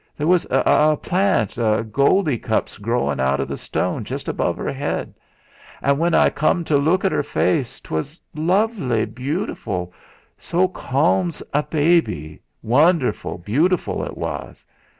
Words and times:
There 0.17 0.25
was 0.25 0.47
a 0.49 0.97
plant 0.97 1.59
o' 1.59 1.83
goldie 1.83 2.39
cups 2.39 2.79
growin' 2.79 3.19
out 3.19 3.39
o' 3.39 3.45
the 3.45 3.55
stone 3.55 4.03
just 4.03 4.27
above 4.27 4.59
'er'ead. 4.59 5.13
An' 5.79 5.99
when 5.99 6.15
I 6.15 6.31
come 6.31 6.63
to 6.63 6.77
luke 6.77 7.05
at 7.05 7.13
'er 7.13 7.21
face, 7.21 7.79
'twas 7.79 8.19
luvly, 8.35 9.05
butiful, 9.05 9.93
so 10.39 10.67
calm's 10.69 11.43
a 11.53 11.61
baby's 11.61 12.39
wonderful 12.63 13.37
butiful 13.37 14.03
et 14.03 14.17
was. 14.17 14.65